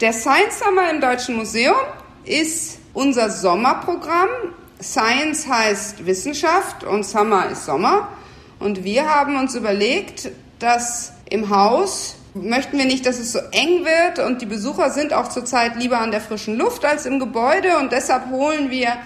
[0.00, 1.76] Der Science Summer im Deutschen Museum
[2.24, 4.30] ist unser Sommerprogramm.
[4.80, 8.08] Science heißt Wissenschaft und Summer ist Sommer.
[8.58, 13.84] Und wir haben uns überlegt, dass im Haus möchten wir nicht, dass es so eng
[13.84, 17.76] wird und die Besucher sind auch zurzeit lieber an der frischen Luft als im Gebäude
[17.76, 18.96] und deshalb holen wir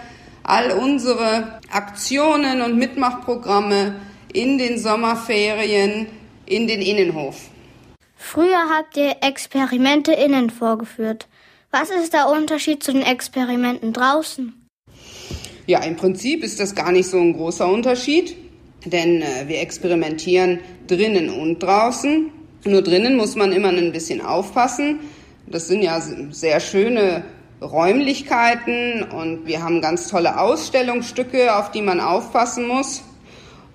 [0.44, 3.96] all unsere Aktionen und Mitmachprogramme
[4.32, 6.06] in den Sommerferien
[6.46, 7.34] in den Innenhof.
[8.16, 11.28] Früher habt ihr Experimente innen vorgeführt.
[11.70, 14.68] Was ist der Unterschied zu den Experimenten draußen?
[15.66, 18.36] Ja, im Prinzip ist das gar nicht so ein großer Unterschied,
[18.84, 22.30] denn äh, wir experimentieren drinnen und draußen.
[22.64, 25.00] Nur drinnen muss man immer ein bisschen aufpassen.
[25.46, 26.00] Das sind ja
[26.30, 27.24] sehr schöne
[27.60, 33.02] Räumlichkeiten und wir haben ganz tolle Ausstellungsstücke, auf die man aufpassen muss.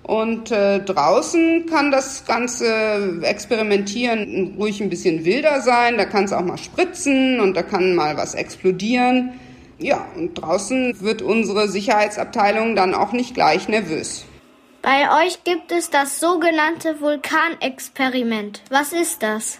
[0.02, 5.98] Und äh, draußen kann das ganze Experimentieren ruhig ein bisschen wilder sein.
[5.98, 9.38] Da kann es auch mal spritzen und da kann mal was explodieren.
[9.78, 14.24] Ja, und draußen wird unsere Sicherheitsabteilung dann auch nicht gleich nervös.
[14.82, 18.62] Bei euch gibt es das sogenannte Vulkanexperiment.
[18.70, 19.58] Was ist das?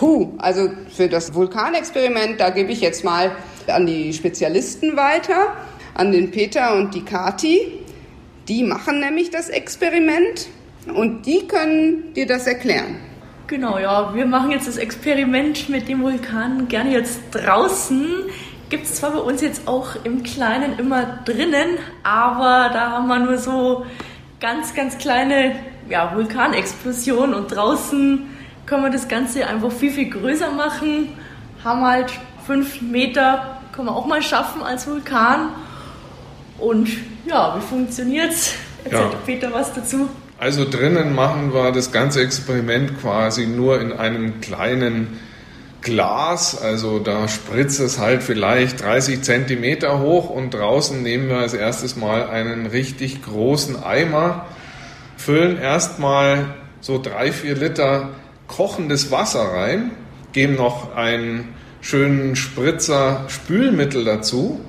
[0.00, 3.32] Huh, also für das Vulkanexperiment, da gebe ich jetzt mal
[3.66, 5.56] an die Spezialisten weiter,
[5.94, 7.77] an den Peter und die Kati.
[8.48, 10.48] Die machen nämlich das Experiment
[10.94, 12.96] und die können dir das erklären.
[13.46, 18.06] Genau, ja, wir machen jetzt das Experiment mit dem Vulkan gerne jetzt draußen.
[18.70, 23.18] Gibt es zwar bei uns jetzt auch im Kleinen immer drinnen, aber da haben wir
[23.18, 23.84] nur so
[24.40, 25.56] ganz, ganz kleine
[25.90, 28.28] ja, Vulkanexplosionen und draußen
[28.64, 31.08] können wir das Ganze einfach viel, viel größer machen.
[31.64, 32.12] Haben halt
[32.46, 35.50] fünf Meter, können wir auch mal schaffen als Vulkan.
[36.58, 36.88] Und
[37.26, 38.54] ja, wie funktioniert's?
[38.84, 39.18] Erzählt ja.
[39.24, 40.08] Peter was dazu.
[40.38, 45.18] Also drinnen machen wir das ganze Experiment quasi nur in einem kleinen
[45.80, 51.54] Glas, also da spritzt es halt vielleicht 30 Zentimeter hoch und draußen nehmen wir als
[51.54, 54.46] erstes mal einen richtig großen Eimer,
[55.16, 58.10] füllen erstmal so drei, vier Liter
[58.48, 59.92] kochendes Wasser rein,
[60.32, 64.60] geben noch einen schönen Spritzer Spülmittel dazu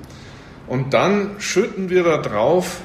[0.70, 2.80] und dann schütten wir da drauf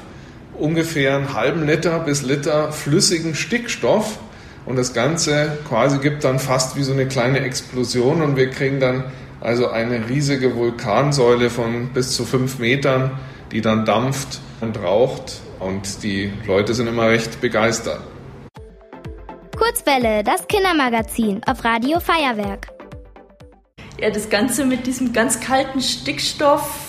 [0.58, 4.18] ungefähr einen halben Liter bis Liter flüssigen Stickstoff
[4.64, 8.80] und das Ganze quasi gibt dann fast wie so eine kleine Explosion und wir kriegen
[8.80, 9.04] dann
[9.40, 13.12] also eine riesige Vulkansäule von bis zu fünf Metern,
[13.52, 18.00] die dann dampft und raucht und die Leute sind immer recht begeistert.
[19.56, 22.66] Kurzwelle, das Kindermagazin auf Radio Feuerwerk.
[24.00, 26.85] Ja, das Ganze mit diesem ganz kalten Stickstoff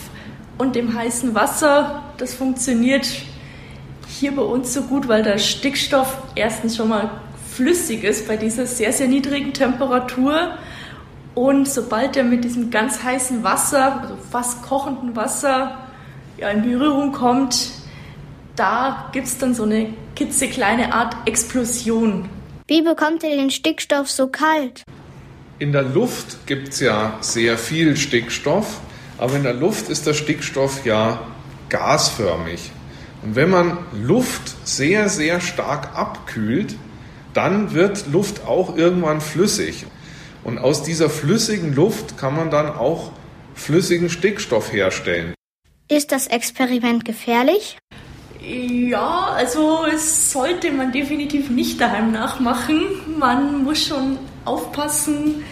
[0.57, 3.07] und dem heißen Wasser, das funktioniert
[4.07, 7.09] hier bei uns so gut, weil der Stickstoff erstens schon mal
[7.51, 10.57] flüssig ist bei dieser sehr, sehr niedrigen Temperatur.
[11.35, 15.78] Und sobald er mit diesem ganz heißen Wasser, also fast kochenden Wasser,
[16.38, 17.72] ja, in Berührung kommt,
[18.56, 22.28] da gibt es dann so eine klitzekleine Art Explosion.
[22.67, 24.84] Wie bekommt ihr den Stickstoff so kalt?
[25.59, 28.79] In der Luft gibt es ja sehr viel Stickstoff,
[29.17, 31.19] aber in der Luft ist der Stickstoff ja
[31.69, 32.72] gasförmig.
[33.23, 36.75] Und wenn man Luft sehr, sehr stark abkühlt,
[37.33, 39.85] dann wird Luft auch irgendwann flüssig.
[40.44, 43.11] Und aus dieser flüssigen Luft kann man dann auch
[43.53, 45.34] flüssigen Stickstoff herstellen.
[45.89, 47.78] Ist das Experiment gefährlich?
[48.41, 52.81] Ja, also es sollte man definitiv nicht daheim nachmachen.
[53.19, 55.44] Man muss schon aufpassen,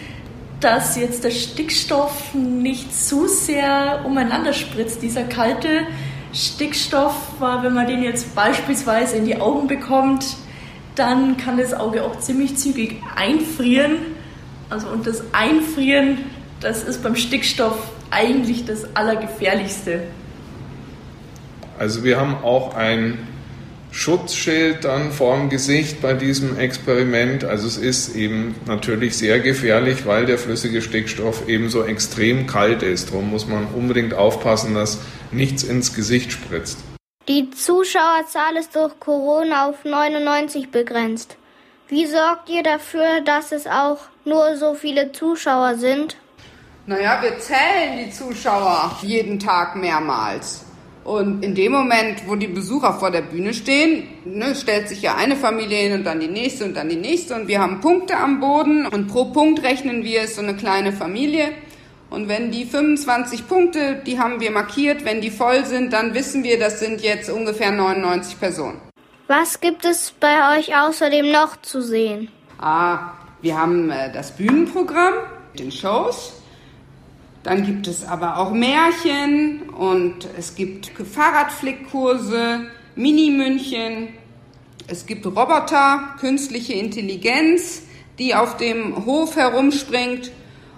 [0.60, 5.02] dass jetzt der Stickstoff nicht zu sehr umeinander spritzt.
[5.02, 5.86] Dieser kalte
[6.32, 10.24] Stickstoff, wenn man den jetzt beispielsweise in die Augen bekommt,
[10.94, 13.96] dann kann das Auge auch ziemlich zügig einfrieren.
[14.70, 16.18] Also und das Einfrieren,
[16.60, 17.78] das ist beim Stickstoff
[18.10, 20.04] eigentlich das Allergefährlichste.
[21.78, 23.18] Also wir haben auch ein
[23.96, 27.44] Schutzschild dann vorm Gesicht bei diesem Experiment.
[27.44, 32.82] Also es ist eben natürlich sehr gefährlich, weil der flüssige Stickstoff eben so extrem kalt
[32.82, 33.08] ist.
[33.08, 35.00] Darum muss man unbedingt aufpassen, dass
[35.32, 36.76] nichts ins Gesicht spritzt.
[37.26, 41.38] Die Zuschauerzahl ist durch Corona auf 99 begrenzt.
[41.88, 46.18] Wie sorgt ihr dafür, dass es auch nur so viele Zuschauer sind?
[46.84, 50.65] Naja, wir zählen die Zuschauer jeden Tag mehrmals.
[51.06, 55.14] Und in dem Moment, wo die Besucher vor der Bühne stehen, ne, stellt sich ja
[55.14, 57.36] eine Familie hin und dann die nächste und dann die nächste.
[57.36, 60.92] Und wir haben Punkte am Boden und pro Punkt rechnen wir es so eine kleine
[60.92, 61.52] Familie.
[62.10, 66.42] Und wenn die 25 Punkte, die haben wir markiert, wenn die voll sind, dann wissen
[66.42, 68.80] wir, das sind jetzt ungefähr 99 Personen.
[69.28, 72.30] Was gibt es bei euch außerdem noch zu sehen?
[72.58, 73.12] Ah,
[73.42, 75.14] wir haben äh, das Bühnenprogramm,
[75.56, 76.32] den Shows.
[77.46, 82.66] Dann gibt es aber auch Märchen und es gibt Fahrradflickkurse,
[82.96, 84.08] Mini-München,
[84.88, 87.82] es gibt Roboter, künstliche Intelligenz,
[88.18, 90.32] die auf dem Hof herumspringt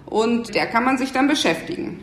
[0.04, 2.00] und der kann man sich dann beschäftigen.